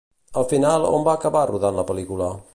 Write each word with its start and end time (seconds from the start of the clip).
Al 0.41 0.47
final 0.53 0.87
on 0.93 1.05
va 1.09 1.15
acabar 1.21 1.47
rodant 1.53 1.81
la 1.83 1.89
pel·lícula? 1.93 2.33